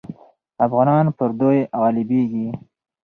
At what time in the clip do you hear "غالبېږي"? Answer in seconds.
1.79-2.47